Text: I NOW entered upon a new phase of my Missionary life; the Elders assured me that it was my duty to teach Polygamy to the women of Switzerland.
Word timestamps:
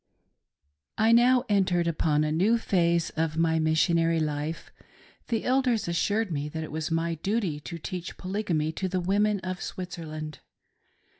I 0.97 1.11
NOW 1.11 1.45
entered 1.47 1.87
upon 1.87 2.23
a 2.23 2.31
new 2.31 2.57
phase 2.57 3.11
of 3.11 3.37
my 3.37 3.59
Missionary 3.59 4.19
life; 4.19 4.71
the 5.27 5.43
Elders 5.43 5.87
assured 5.87 6.31
me 6.31 6.49
that 6.49 6.63
it 6.63 6.71
was 6.71 6.89
my 6.89 7.13
duty 7.21 7.59
to 7.59 7.77
teach 7.77 8.17
Polygamy 8.17 8.71
to 8.71 8.87
the 8.89 8.99
women 8.99 9.39
of 9.41 9.61
Switzerland. 9.61 10.39